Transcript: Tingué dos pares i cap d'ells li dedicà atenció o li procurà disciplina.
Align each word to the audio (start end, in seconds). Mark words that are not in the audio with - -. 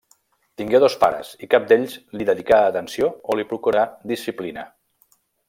Tingué 0.59 0.79
dos 0.83 0.95
pares 1.03 1.29
i 1.47 1.49
cap 1.51 1.67
d'ells 1.71 1.93
li 2.21 2.27
dedicà 2.31 2.59
atenció 2.71 3.11
o 3.35 3.37
li 3.41 3.47
procurà 3.53 3.85
disciplina. 4.15 4.67